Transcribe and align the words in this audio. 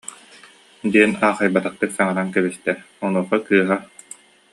диэн 0.91 1.11
аахайбаттык 1.27 1.91
саҥаран 1.97 2.29
кэбистэ, 2.35 2.71
онуоха 3.05 3.37
кыыһа: 3.45 3.77